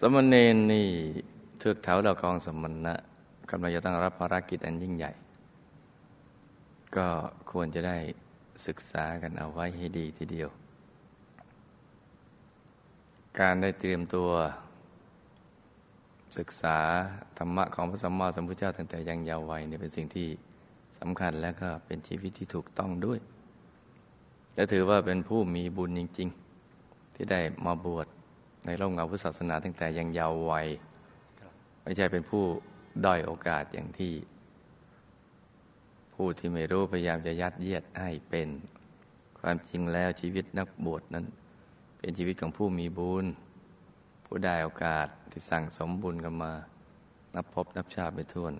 [0.00, 0.88] สมณเณรนี่
[1.58, 2.94] เทือกแถวดาวกองสมณะ
[3.50, 5.12] กำลังจะต้องรับภารกิจอันยิ่งใหญ่
[6.96, 7.06] ก็
[7.50, 7.96] ควรจะได้
[8.66, 10.48] ศึกษากันเอาไว้ให้ดีทีเดียว
[13.40, 14.28] การได้เตรียมตัว
[16.38, 16.78] ศึกษา
[17.38, 20.28] ธรรมะของพระสัมมาสัมพุทธเจ้าตั้งแต่ยังเยาว์วัยเนี่ยเป็นสิ่งที่
[21.00, 23.18] สำคัญและก็เป็นชีวิตที่ถูกต้องด้วย
[24.54, 26.28] และถือว่าเป็นผู้มีบุญจริง
[26.72, 28.08] ๆ ที่ได้มาบวช
[28.66, 30.66] ในร่มเงาพุทธศาสนาตั้งแต่ยังเยาว์วัย
[31.82, 32.44] ไม่ใช่เป็นผู้
[33.04, 34.12] ด้อยโอกาสอย่างที่
[36.14, 38.48] ผู้ที่ไม่รู้พยายามจะยัดเยียดให้เป็น
[39.40, 41.24] ความจริงแล้วชีวิตนักบวชนั้น
[41.98, 43.26] เป็นชีวิตของผู้มีบุญ
[44.26, 46.52] ผู้ได้โอกาสที่สั่งสมบุญกันมา
[47.34, 48.52] นับพบนับชาติไปทวน